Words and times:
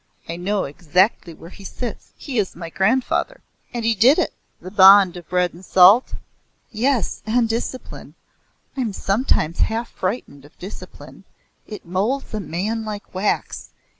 I 0.27 0.35
know 0.35 0.63
exactly 0.63 1.35
where 1.35 1.51
he 1.51 1.63
sits. 1.63 2.11
He 2.17 2.39
is 2.39 2.55
my 2.55 2.71
grandfather.' 2.71 3.41
And 3.71 3.85
he 3.85 3.93
did 3.93 4.17
it!" 4.17 4.33
"The 4.59 4.71
bond 4.71 5.15
of 5.15 5.29
bread 5.29 5.53
and 5.53 5.63
salt?" 5.63 6.15
"Yes, 6.71 7.21
and 7.27 7.47
discipline. 7.47 8.15
I'm 8.75 8.93
sometimes 8.93 9.59
half 9.59 9.89
frightened 9.91 10.43
of 10.43 10.57
discipline. 10.57 11.25
It 11.67 11.85
moulds 11.85 12.33
a 12.33 12.39
man 12.39 12.83
like 12.83 13.13
wax. 13.13 13.73